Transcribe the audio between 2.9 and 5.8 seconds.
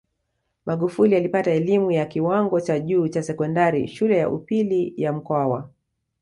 cha sekondari Shule ya Upili ya Mkwawa